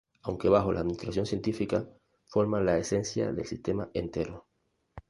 [0.23, 1.87] Aunque bajo la administración científica
[2.25, 4.47] "forman la esencia del sistema entero".